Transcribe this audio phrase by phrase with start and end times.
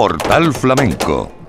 [0.00, 1.39] Portal Flamenco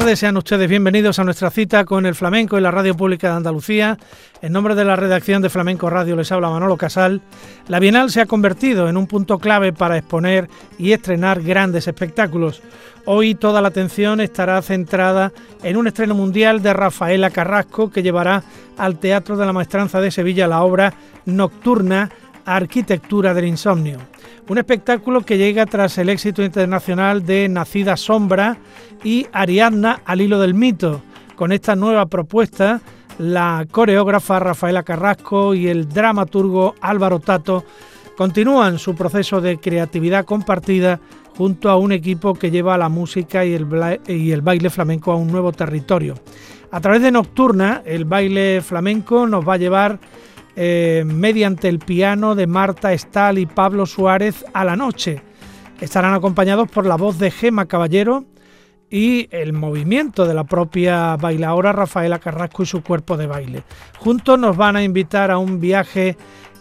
[0.00, 3.36] tardes, sean ustedes bienvenidos a nuestra cita con el flamenco y la Radio Pública de
[3.36, 3.96] Andalucía.
[4.42, 7.20] En nombre de la redacción de Flamenco Radio les habla Manolo Casal.
[7.68, 12.60] La Bienal se ha convertido en un punto clave para exponer y estrenar grandes espectáculos.
[13.04, 18.42] Hoy toda la atención estará centrada en un estreno mundial de Rafaela Carrasco que llevará
[18.76, 20.92] al Teatro de la Maestranza de Sevilla la obra
[21.24, 22.10] Nocturna,
[22.44, 24.13] Arquitectura del Insomnio.
[24.46, 28.58] Un espectáculo que llega tras el éxito internacional de Nacida Sombra
[29.02, 31.00] y Ariadna al hilo del mito.
[31.34, 32.82] Con esta nueva propuesta,
[33.18, 37.64] la coreógrafa Rafaela Carrasco y el dramaturgo Álvaro Tato
[38.18, 41.00] continúan su proceso de creatividad compartida
[41.38, 43.66] junto a un equipo que lleva la música y el,
[44.06, 46.16] y el baile flamenco a un nuevo territorio.
[46.70, 49.98] A través de Nocturna, el baile flamenco nos va a llevar
[50.56, 55.20] eh, mediante el piano de Marta Estal y Pablo Suárez a la noche.
[55.80, 58.24] Estarán acompañados por la voz de Gema Caballero
[58.90, 63.64] y el movimiento de la propia bailadora Rafaela Carrasco y su cuerpo de baile.
[63.98, 66.16] Juntos nos van a invitar a un viaje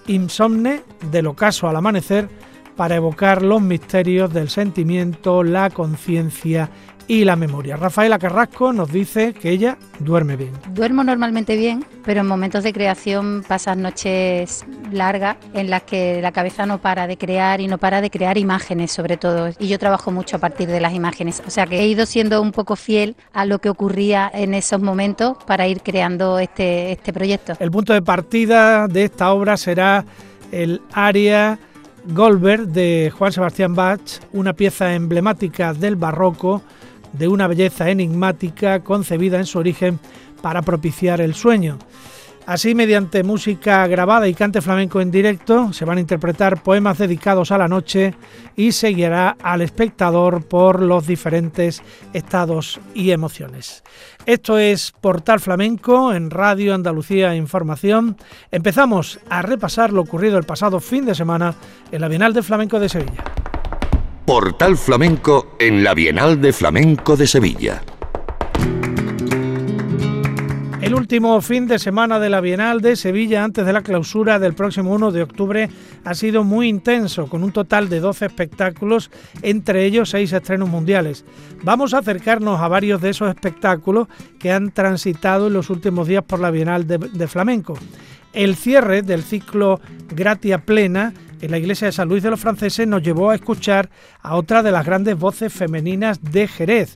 [0.08, 2.28] insomne del ocaso al amanecer
[2.76, 6.70] para evocar los misterios del sentimiento, la conciencia
[7.08, 7.76] y la memoria.
[7.76, 10.52] Rafaela Carrasco nos dice que ella duerme bien.
[10.74, 16.32] Duermo normalmente bien, pero en momentos de creación pasan noches largas en las que la
[16.32, 19.50] cabeza no para de crear y no para de crear imágenes sobre todo.
[19.60, 21.42] Y yo trabajo mucho a partir de las imágenes.
[21.46, 24.82] O sea que he ido siendo un poco fiel a lo que ocurría en esos
[24.82, 27.54] momentos para ir creando este, este proyecto.
[27.60, 30.06] El punto de partida de esta obra será
[30.52, 31.60] el área
[32.06, 34.02] Goldberg de Juan Sebastián Bach,
[34.34, 36.62] una pieza emblemática del barroco
[37.14, 40.00] de una belleza enigmática concebida en su origen
[40.42, 41.80] para propiciar el sueño.
[42.46, 47.52] Así, mediante música grabada y cante flamenco en directo, se van a interpretar poemas dedicados
[47.52, 48.14] a la noche
[48.58, 51.82] y seguirá al espectador por los diferentes
[52.12, 53.82] estados y emociones.
[54.26, 58.18] Esto es Portal Flamenco en Radio Andalucía Información.
[58.52, 61.56] Empezamos a repasar lo ocurrido el pasado fin de semana
[61.94, 63.24] en la Bienal de Flamenco de Sevilla.
[64.26, 67.84] Portal Flamenco en la Bienal de Flamenco de Sevilla.
[70.80, 74.54] El último fin de semana de la Bienal de Sevilla antes de la clausura del
[74.54, 75.70] próximo 1 de octubre
[76.06, 81.26] ha sido muy intenso, con un total de 12 espectáculos, entre ellos 6 estrenos mundiales.
[81.62, 84.08] Vamos a acercarnos a varios de esos espectáculos
[84.40, 87.78] que han transitado en los últimos días por la Bienal de, de Flamenco.
[88.32, 89.82] El cierre del ciclo
[90.16, 91.14] Gratia Plena
[91.44, 93.90] en la iglesia de San Luis de los Franceses nos llevó a escuchar
[94.22, 96.96] a otra de las grandes voces femeninas de Jerez.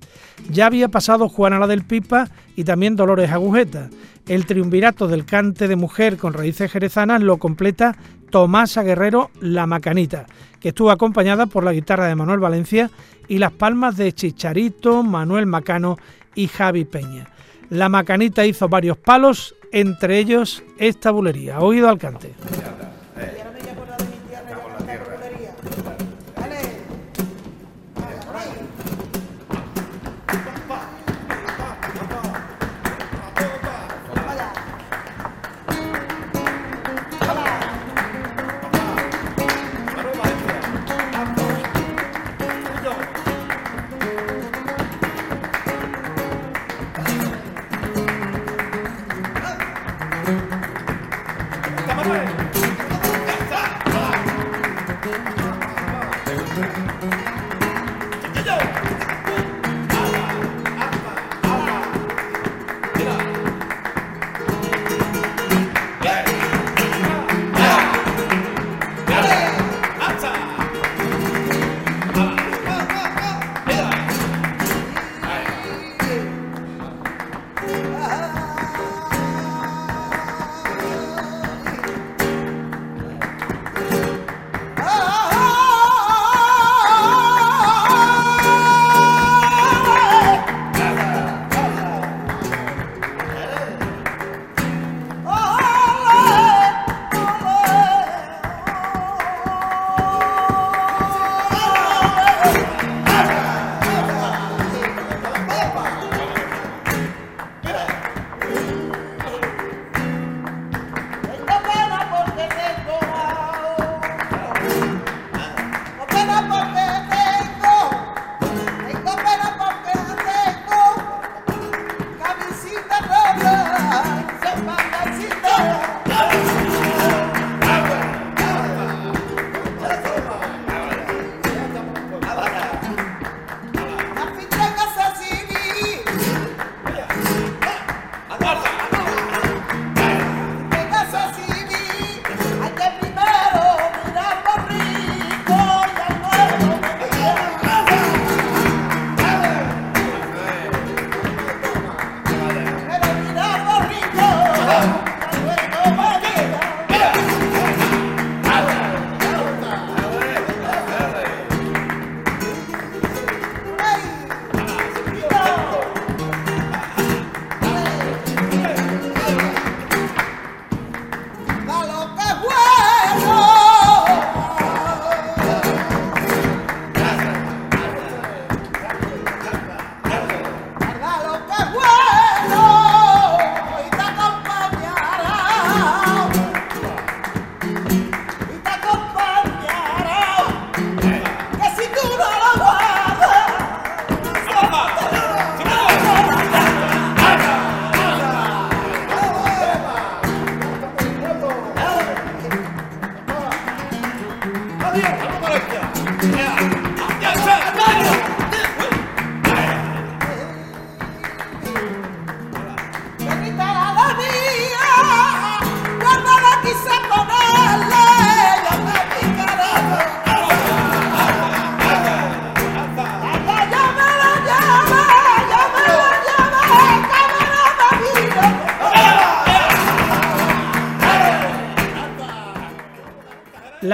[0.49, 3.89] Ya había pasado Juana la del Pipa y también Dolores Agujeta.
[4.25, 7.97] El triunvirato del cante de mujer con raíces jerezanas lo completa
[8.29, 10.27] Tomasa Guerrero La Macanita,
[10.61, 12.89] que estuvo acompañada por la guitarra de Manuel Valencia
[13.27, 15.97] y las palmas de Chicharito, Manuel Macano
[16.35, 17.27] y Javi Peña.
[17.69, 21.59] La Macanita hizo varios palos, entre ellos esta bulería.
[21.59, 22.33] Oído al cante.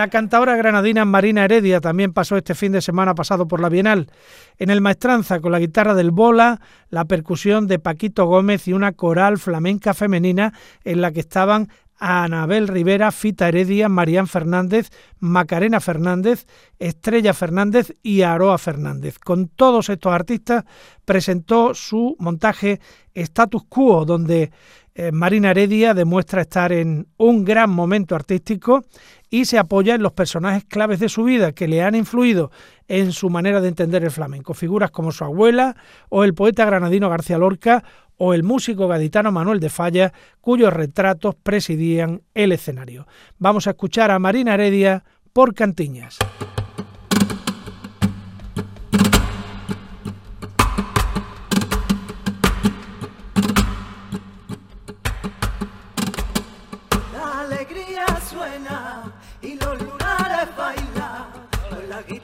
[0.04, 4.12] La cantadora granadina Marina Heredia también pasó este fin de semana pasado por la Bienal.
[4.58, 6.60] En el Maestranza, con la guitarra del Bola,
[6.90, 10.52] la percusión de Paquito Gómez y una coral flamenca femenina
[10.84, 11.70] en la que estaban
[12.00, 14.90] Anabel Rivera, Fita Heredia, Marían Fernández,
[15.20, 16.48] Macarena Fernández,
[16.80, 19.20] Estrella Fernández y Aroa Fernández.
[19.20, 20.66] Con todos estos artistas
[21.06, 22.82] presentó su montaje
[23.14, 24.52] Status Quo, donde
[24.96, 28.84] eh, Marina Heredia demuestra estar en un gran momento artístico
[29.30, 32.52] y se apoya en los personajes claves de su vida que le han influido
[32.88, 34.54] en su manera de entender el flamenco.
[34.54, 35.76] Figuras como su abuela
[36.10, 37.84] o el poeta granadino García Lorca
[38.18, 43.08] o el músico gaditano Manuel de Falla, cuyos retratos presidían el escenario.
[43.40, 45.04] Vamos a escuchar a Marina Heredia
[45.34, 46.20] por Cantiñas.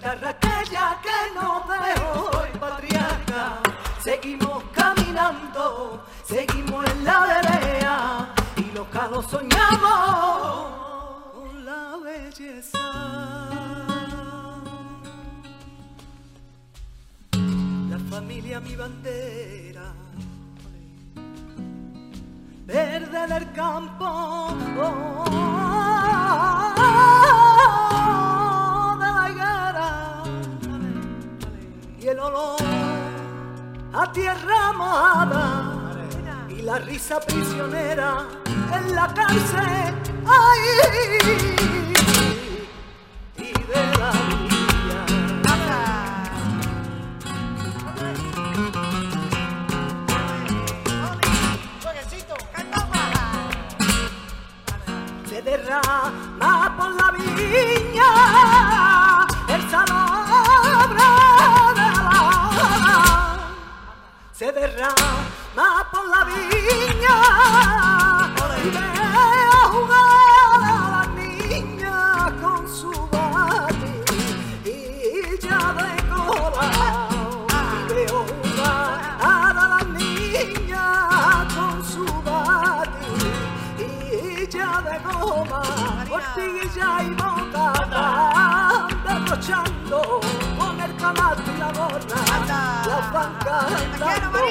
[0.10, 3.60] Guitarra aquella que no veo hoy patriarca.
[4.02, 10.72] Seguimos caminando, seguimos en la vereda y los cados soñamos
[11.34, 12.80] con la belleza.
[17.90, 19.94] La familia mi bandera,
[22.66, 24.56] verde del campo.
[32.12, 32.58] El olor
[33.94, 35.92] a tierra amada
[36.50, 38.26] y la risa prisionera
[38.74, 39.94] en la cárcel.
[40.26, 40.60] Ay,
[43.38, 44.12] y de la.
[55.30, 58.10] Se derrama por la viña
[59.48, 60.10] el salón
[64.40, 67.18] se derrama por la viña
[68.64, 73.92] y veo jugar a la niña con su bate
[74.64, 77.10] y ya de cola
[77.52, 80.86] y veo jugar a la niña
[81.54, 83.08] con su bate
[83.78, 85.64] y ya de goma
[86.10, 87.52] ortiguilla y van
[89.04, 89.79] derrochando
[91.14, 92.00] canasto y la gorra.
[92.86, 94.42] Las van cantando,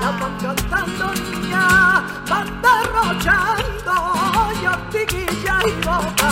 [0.00, 3.94] las van cantando niña, van derrochando.
[4.60, 6.30] Y ortiguilla y boca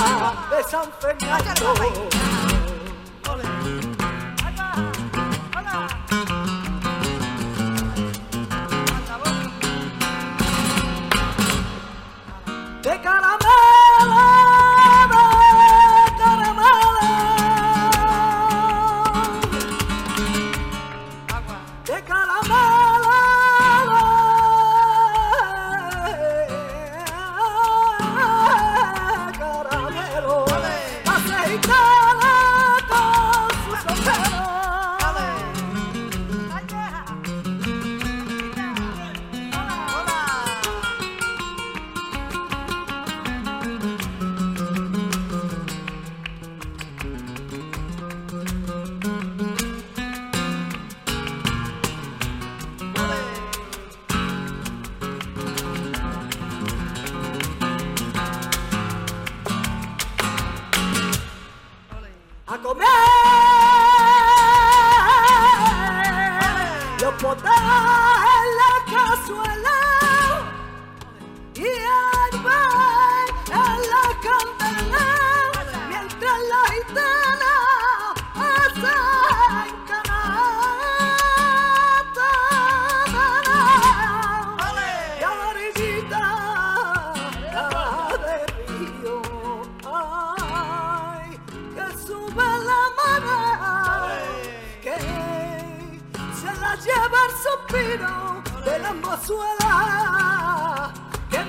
[0.50, 1.75] de San Fernando.
[12.83, 13.00] De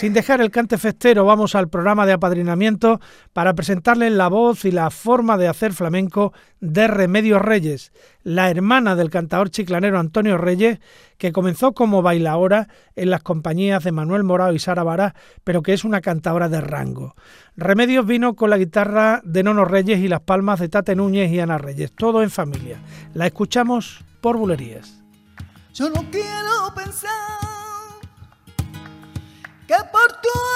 [0.06, 3.02] Sin dejar el cante festero, vamos al programa de apadrinamiento
[3.34, 8.96] para presentarles la voz y la forma de hacer flamenco de Remedios Reyes, la hermana
[8.96, 10.78] del cantador chiclanero Antonio Reyes,
[11.18, 15.74] que comenzó como bailaora en las compañías de Manuel Morao y Sara Vara, pero que
[15.74, 17.16] es una cantadora de rango.
[17.58, 21.40] Remedios vino con la guitarra de Nono Reyes y las palmas de Tate Núñez y
[21.40, 22.78] Ana Reyes, todo en familia.
[23.16, 25.02] La escuchamos por bulerías.
[25.74, 27.10] Yo no quiero pensar
[29.68, 29.74] que
[30.34, 30.55] por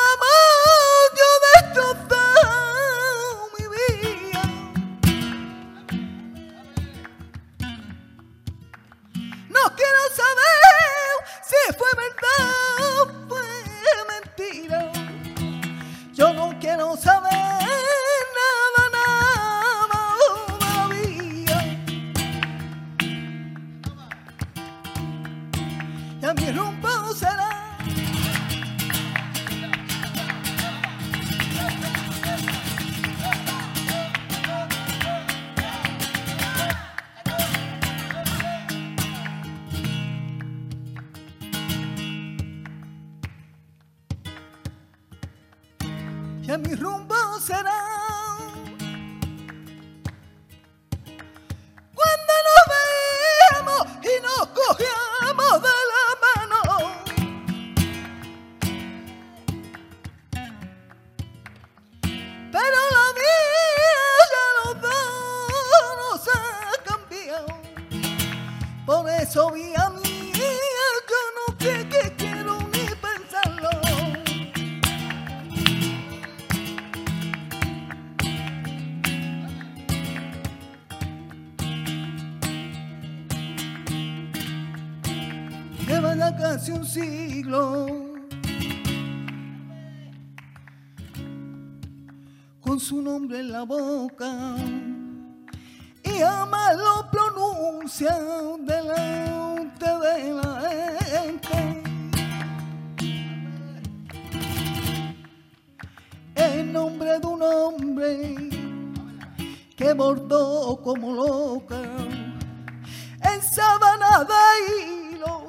[113.39, 114.35] en sábana de
[114.75, 115.47] hilo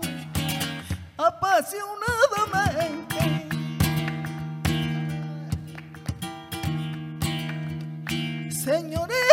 [1.16, 3.20] apasionadamente.
[8.50, 9.29] Señorita,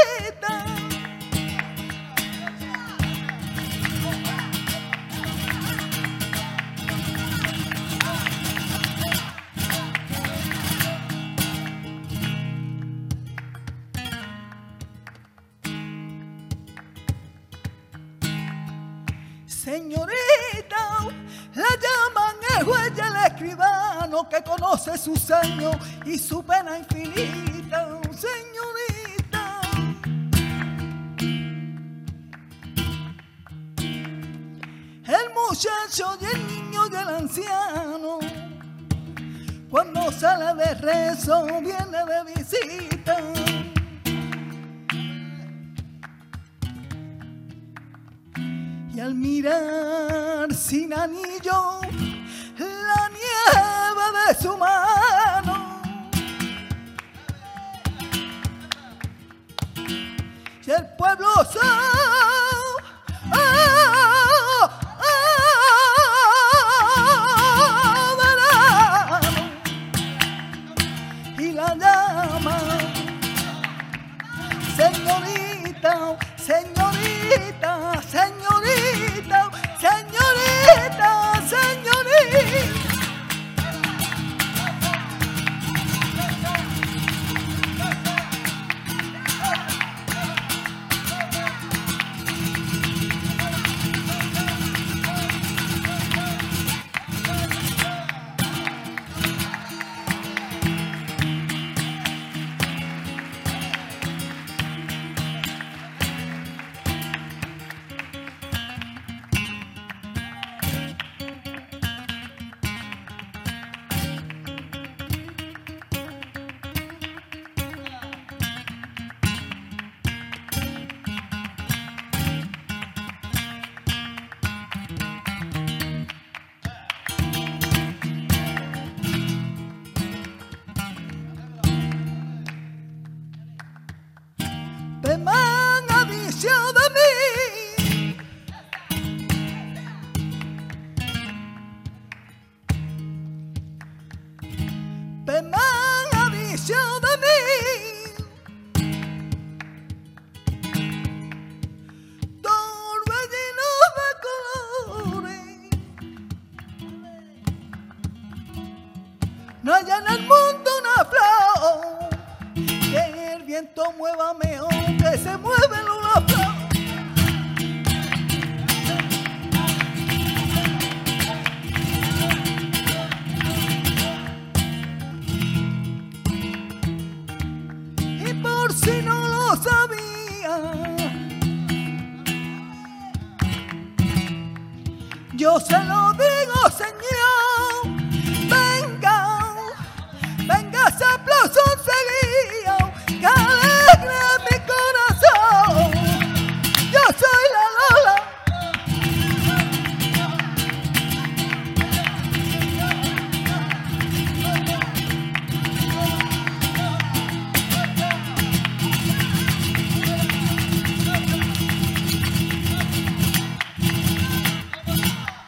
[25.07, 25.71] su sueño
[26.05, 29.61] y su pena infinita, señorita.
[35.07, 38.19] El muchacho y el niño y el anciano,
[39.69, 43.17] cuando sale de rezo, viene de visita.
[48.93, 51.86] y al mirar sin anillo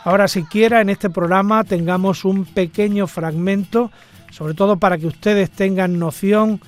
[0.09, 3.91] Ahora, siquiera en este programa tengamos un pequeño fragmento,
[4.31, 6.61] sobre todo para que ustedes tengan noción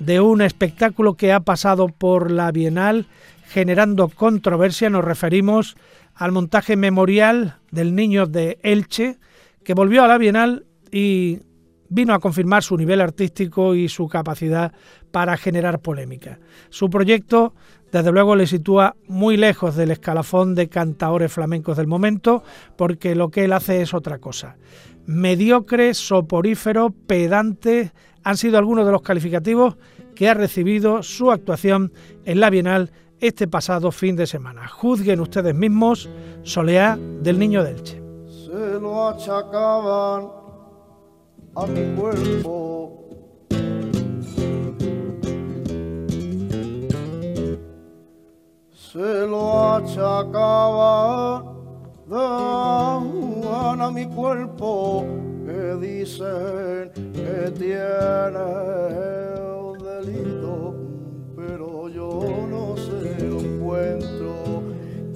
[0.00, 3.06] de un espectáculo que ha pasado por la Bienal
[3.46, 4.90] generando controversia.
[4.90, 5.76] Nos referimos
[6.16, 9.18] al montaje memorial del niño de Elche,
[9.62, 11.38] que volvió a la Bienal y
[11.88, 14.72] vino a confirmar su nivel artístico y su capacidad
[15.10, 16.38] para generar polémica.
[16.70, 17.54] Su proyecto,
[17.92, 22.42] desde luego, le sitúa muy lejos del escalafón de cantaores flamencos del momento,
[22.76, 24.56] porque lo que él hace es otra cosa.
[25.06, 27.92] Mediocre, soporífero, pedante,
[28.24, 29.76] han sido algunos de los calificativos
[30.14, 31.92] que ha recibido su actuación
[32.24, 34.68] en la Bienal este pasado fin de semana.
[34.68, 36.10] Juzguen ustedes mismos,
[36.42, 38.02] Soleá del Niño de Elche.
[38.26, 40.28] se lo achacaban
[41.60, 42.54] a mi cuerpo.
[48.70, 51.44] Se lo achacaban
[52.08, 55.04] daban a mi cuerpo
[55.44, 58.44] que dicen que tiene
[59.60, 60.74] un delito,
[61.36, 64.62] pero yo no se lo encuentro.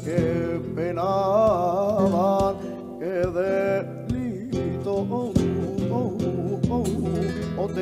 [0.04, 2.56] Que penaban,
[2.98, 4.01] que delito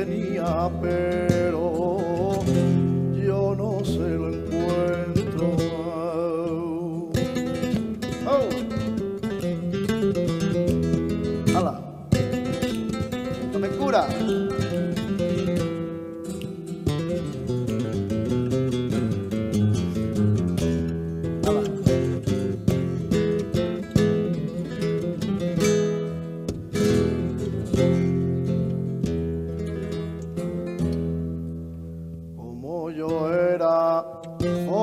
[0.04, 1.79] tenía, pero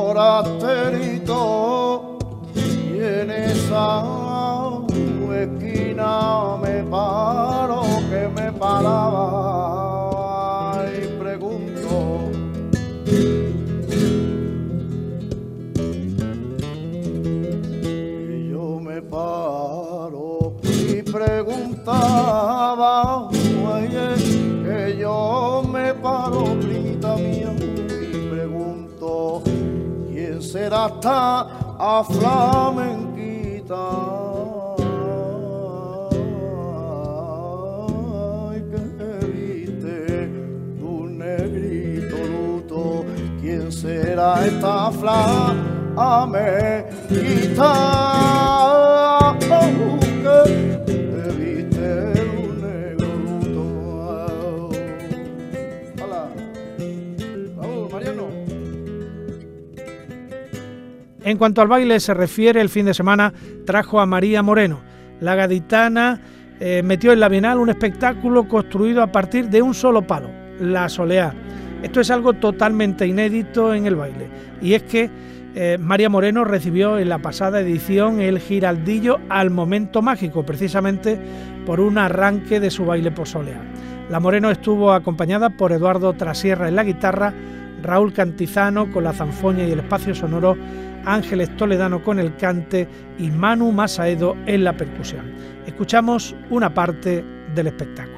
[0.08, 1.42] forasterito
[2.56, 4.04] y en esa
[5.44, 9.47] esquina me paro que me paraba
[30.58, 33.76] será esta a flamenquita
[38.50, 38.82] Ay, que
[39.28, 40.00] viste
[40.80, 43.06] tu negrito luto
[43.40, 45.48] quién será esta flamenquita
[61.28, 63.34] En cuanto al baile se refiere, el fin de semana
[63.66, 64.80] trajo a María Moreno.
[65.20, 66.22] La gaditana
[66.58, 70.30] eh, metió en la Bienal un espectáculo construido a partir de un solo palo,
[70.62, 71.34] la soleá.
[71.84, 74.30] Esto es algo totalmente inédito en el baile.
[74.62, 75.10] Y es que
[75.54, 81.20] eh, María Moreno recibió en la pasada edición el giraldillo al momento mágico, precisamente
[81.66, 83.62] por un arranque de su baile por soleá.
[84.10, 87.34] La Moreno estuvo acompañada por Eduardo Trasierra en la guitarra,
[87.84, 90.56] Raúl Cantizano con la zanfoña y el espacio sonoro,
[91.08, 95.32] Ángeles Toledano con el cante y Manu Masaedo en la percusión.
[95.66, 97.24] Escuchamos una parte
[97.56, 98.17] del espectáculo.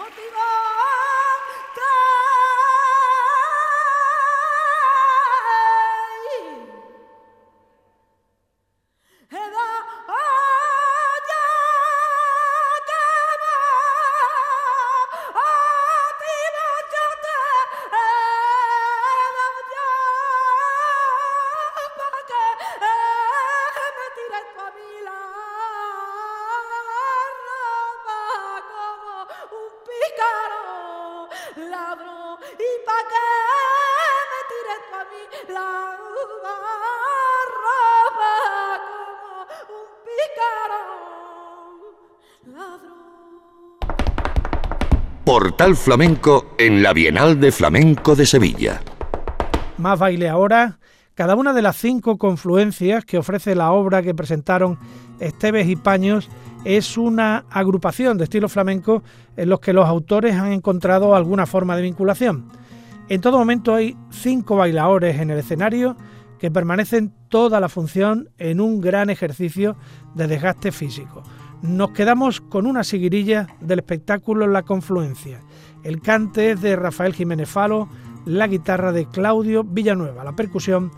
[0.00, 0.89] motivar.
[45.40, 48.82] Portal Flamenco en la Bienal de Flamenco de Sevilla.
[49.78, 50.78] Más baile ahora.
[51.14, 54.78] Cada una de las cinco confluencias que ofrece la obra que presentaron
[55.18, 56.28] Esteves y Paños
[56.66, 59.02] es una agrupación de estilo flamenco
[59.34, 62.52] en los que los autores han encontrado alguna forma de vinculación.
[63.08, 65.96] En todo momento hay cinco bailadores en el escenario
[66.38, 69.74] que permanecen toda la función en un gran ejercicio
[70.14, 71.22] de desgaste físico
[71.62, 75.40] nos quedamos con una seguirilla del espectáculo La Confluencia.
[75.82, 77.88] El cante es de Rafael Jiménez Falo,
[78.24, 80.90] la guitarra de Claudio Villanueva, la percusión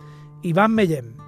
[0.43, 1.22] Iván Mellén.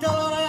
[0.00, 0.41] Tell her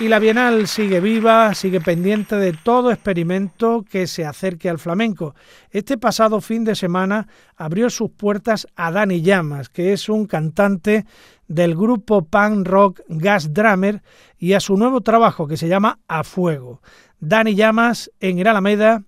[0.00, 5.34] Y la Bienal sigue viva, sigue pendiente de todo experimento que se acerque al flamenco.
[5.72, 7.26] Este pasado fin de semana
[7.56, 11.04] abrió sus puertas a Dani Llamas, que es un cantante
[11.48, 14.00] del grupo punk rock Gas Drummer,
[14.38, 16.80] y a su nuevo trabajo que se llama A Fuego.
[17.18, 19.02] Dani Llamas en el Alameda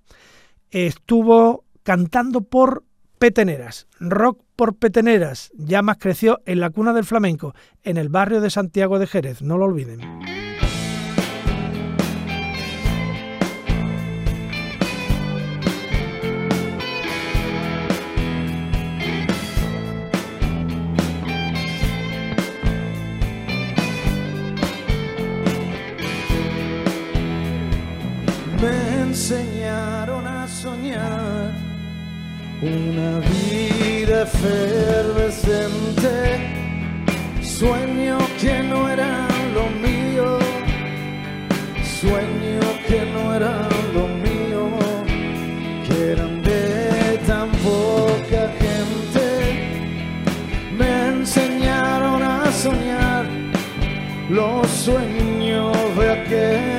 [0.72, 2.82] estuvo cantando por
[3.20, 5.52] peteneras, rock por peteneras.
[5.54, 9.56] Llamas creció en la cuna del flamenco, en el barrio de Santiago de Jerez, no
[9.56, 10.00] lo olviden.
[29.10, 31.50] Enseñaron a soñar
[32.62, 36.12] una vida efervescente,
[37.42, 40.38] sueños que no eran lo mío,
[42.00, 44.62] sueños que no eran lo mío,
[45.86, 49.26] que eran de tan poca gente,
[50.78, 53.26] me enseñaron a soñar
[54.28, 56.69] los sueños de aquella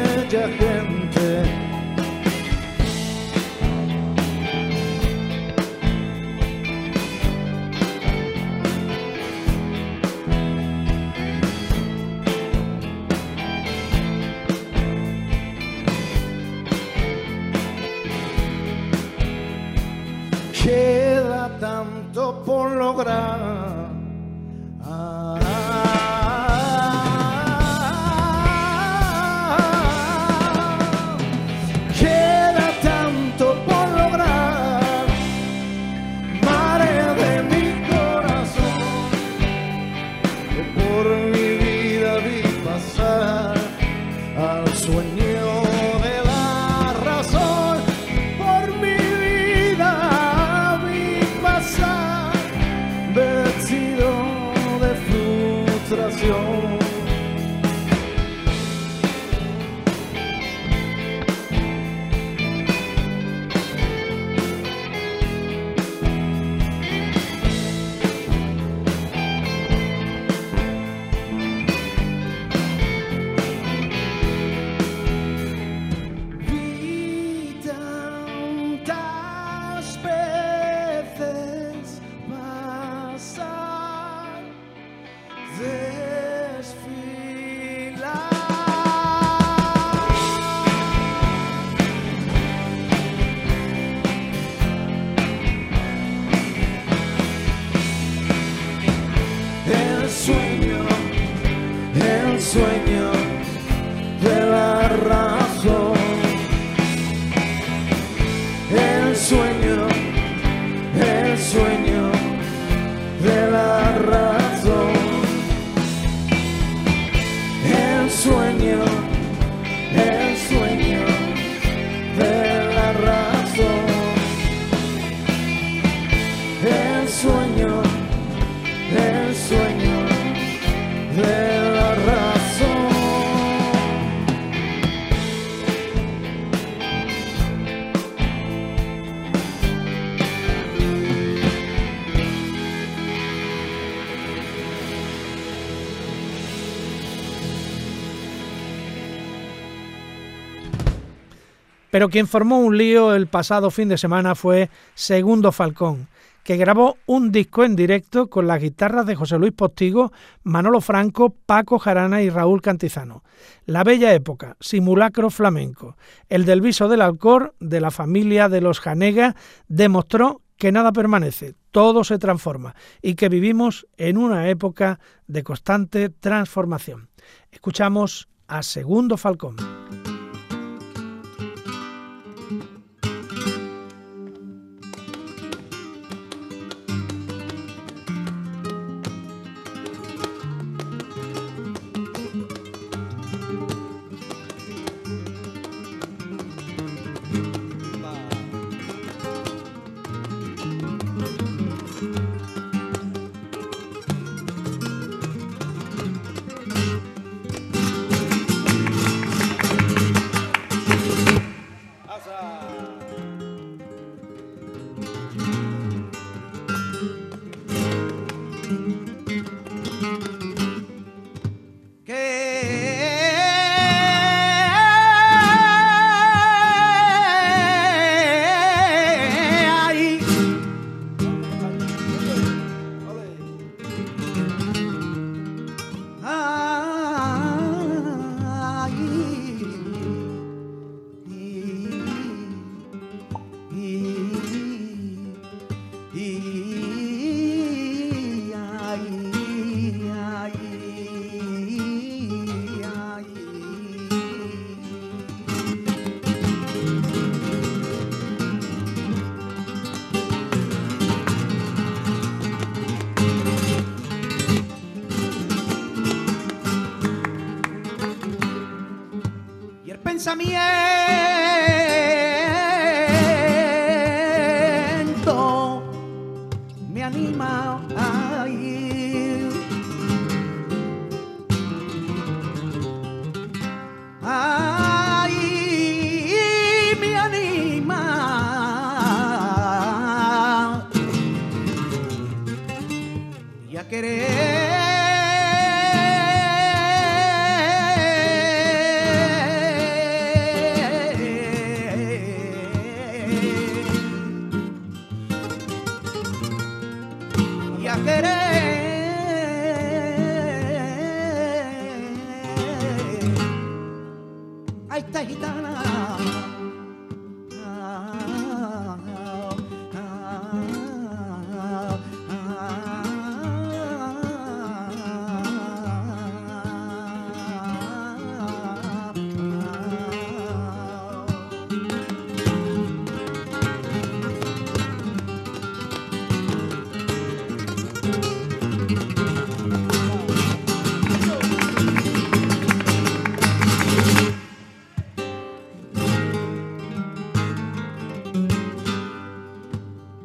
[152.01, 156.07] Pero quien formó un lío el pasado fin de semana fue Segundo Falcón,
[156.43, 161.29] que grabó un disco en directo con las guitarras de José Luis Postigo, Manolo Franco,
[161.45, 163.23] Paco Jarana y Raúl Cantizano.
[163.67, 165.95] La bella época, simulacro flamenco.
[166.27, 169.35] El del viso del Alcor, de la familia de los Janega,
[169.67, 172.73] demostró que nada permanece, todo se transforma
[173.03, 177.09] y que vivimos en una época de constante transformación.
[177.51, 179.57] Escuchamos a Segundo Falcón.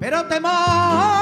[0.06, 1.15] pero temor.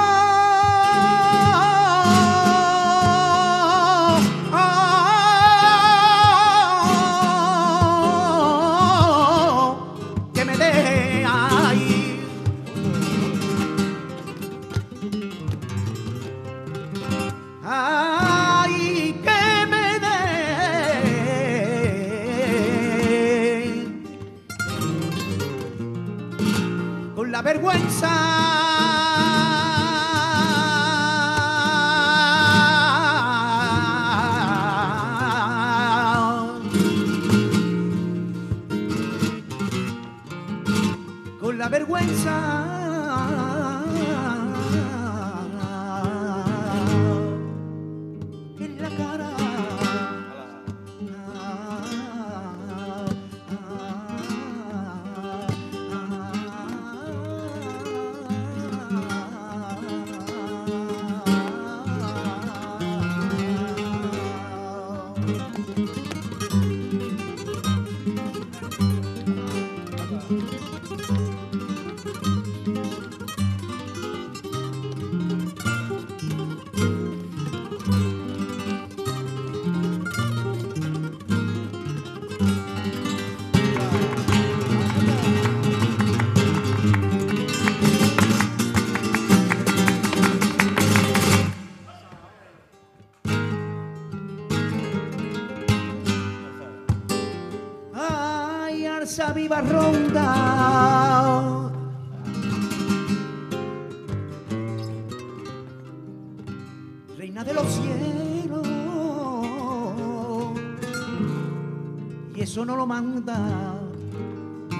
[112.34, 113.38] Y eso no lo manda,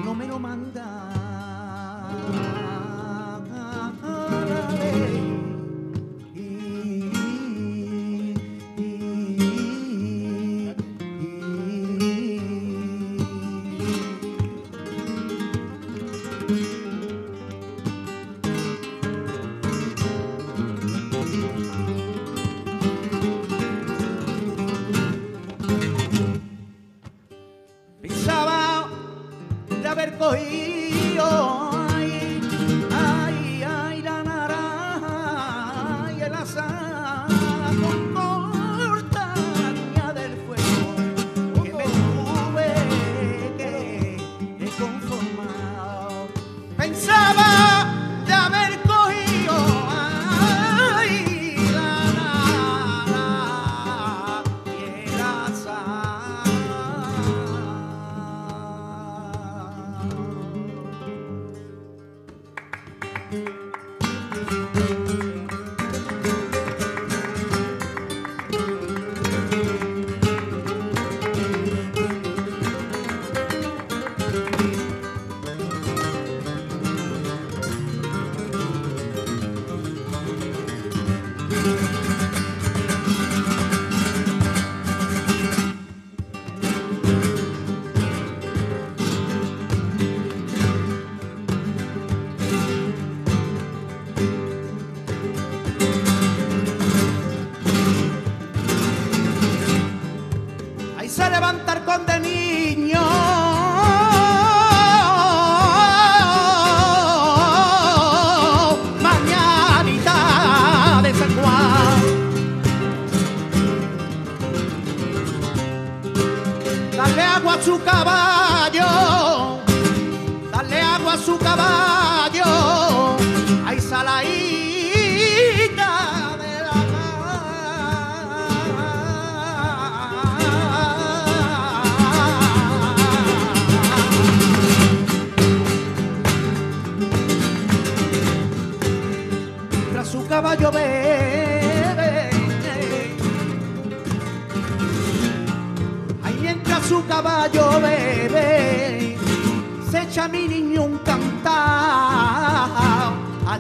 [0.05, 1.05] no me lo manda.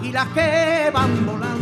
[0.04, 1.53] Águilas que van volando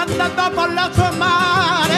[0.00, 1.96] Andando por los mares.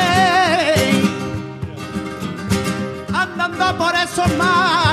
[3.13, 4.90] Andando por esos mares,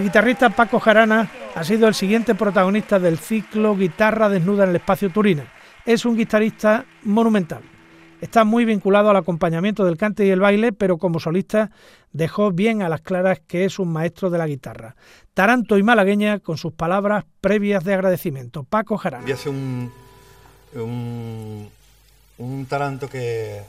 [0.00, 4.76] El guitarrista Paco Jarana ha sido el siguiente protagonista del ciclo Guitarra Desnuda en el
[4.76, 5.52] Espacio Turina.
[5.84, 7.60] Es un guitarrista monumental.
[8.22, 11.70] Está muy vinculado al acompañamiento del cante y el baile, pero como solista
[12.12, 14.96] dejó bien a las claras que es un maestro de la guitarra.
[15.34, 18.64] Taranto y malagueña con sus palabras previas de agradecimiento.
[18.64, 19.28] Paco Jarana.
[19.28, 19.92] Y hace un,
[22.38, 23.60] un, taranto que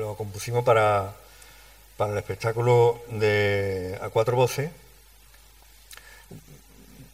[0.00, 1.14] lo compusimos para,
[1.96, 4.72] para el espectáculo de a cuatro voces.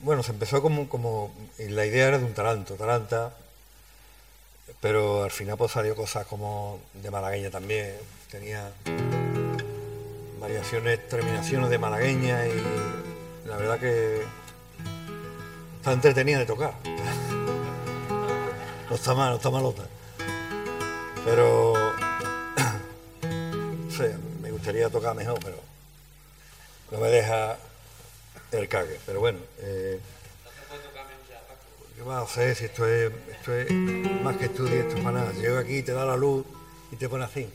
[0.04, 3.32] Bueno, se empezó como, como la idea era de un taranto, taranta,
[4.82, 7.96] pero al final pues salió cosas como de malagueña también.
[8.30, 8.70] Tenía
[10.38, 14.20] variaciones, terminaciones de malagueña y la verdad que
[15.76, 16.74] está entretenida de tocar.
[18.90, 19.84] No está mal, no está malota.
[21.24, 21.72] Pero
[23.22, 25.56] no sé, me gustaría tocar mejor, pero
[26.92, 27.56] no me deja
[28.58, 28.98] el cague.
[29.06, 29.98] Pero bueno, eh,
[31.96, 33.70] ¿qué vas a si esto es, esto es
[34.22, 35.32] más que estudio, esto es para nada?
[35.32, 36.44] Llego aquí, te da la luz
[36.90, 37.48] y te pone así.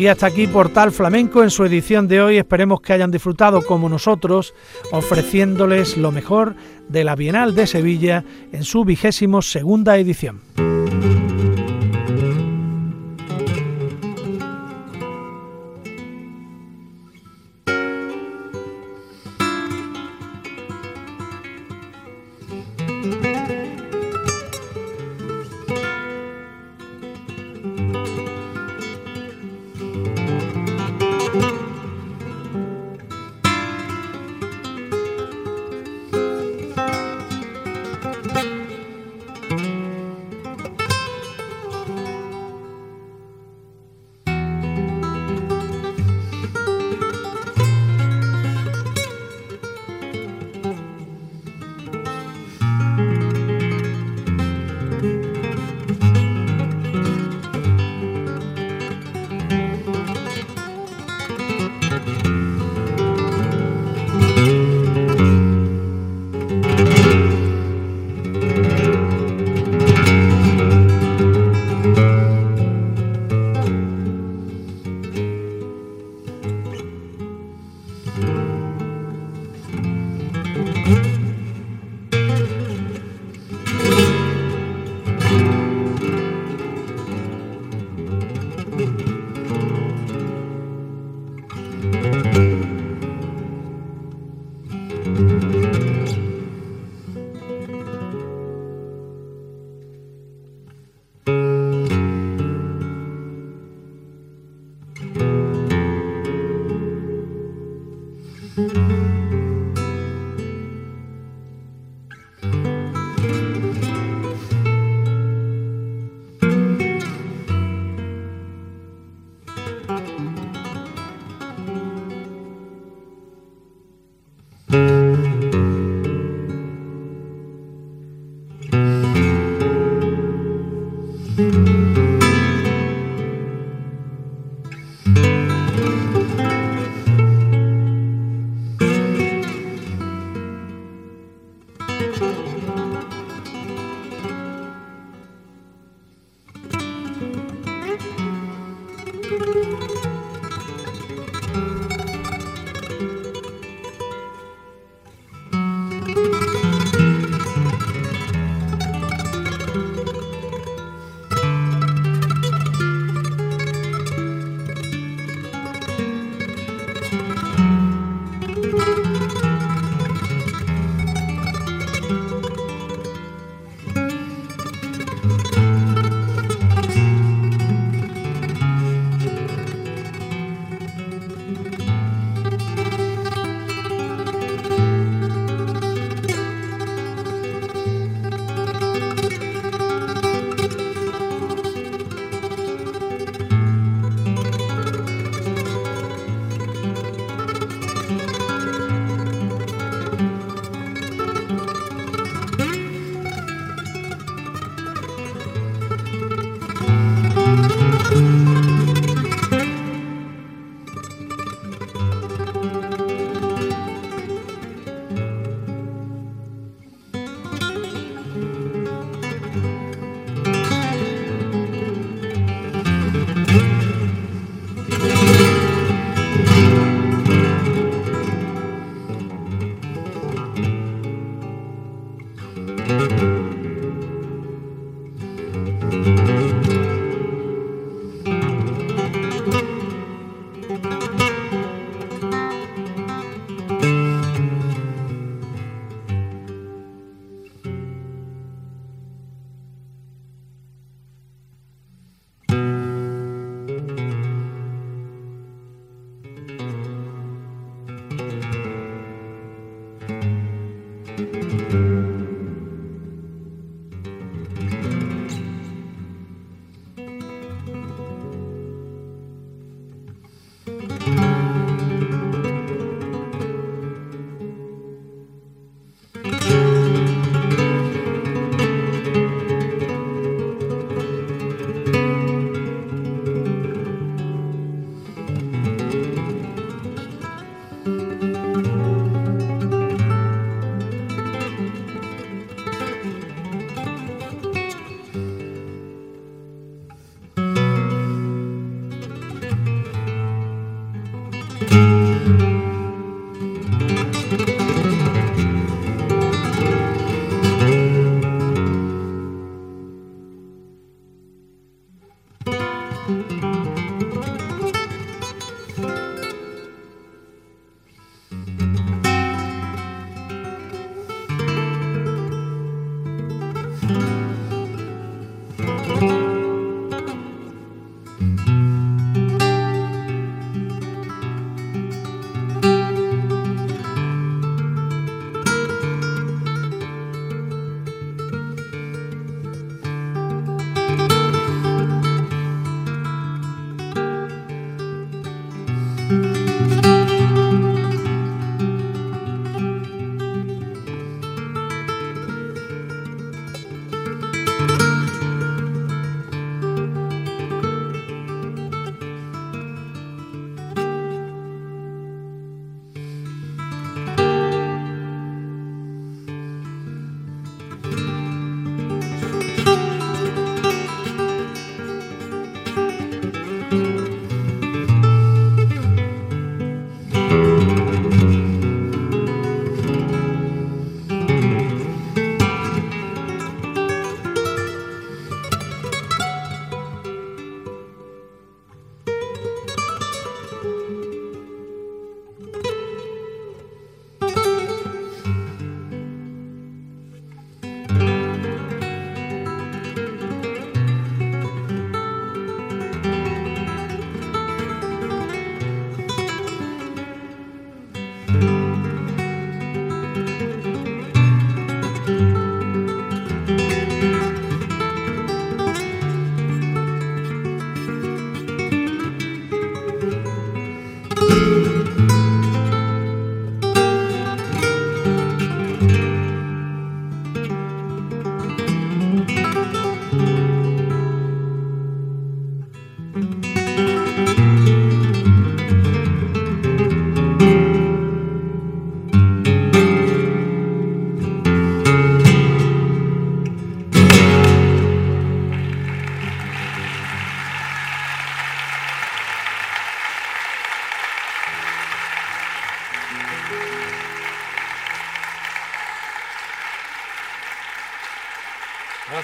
[0.00, 2.38] Y hasta aquí Portal Flamenco en su edición de hoy.
[2.38, 4.54] Esperemos que hayan disfrutado como nosotros,
[4.92, 6.54] ofreciéndoles lo mejor
[6.88, 10.40] de la Bienal de Sevilla en su vigésimo segunda edición.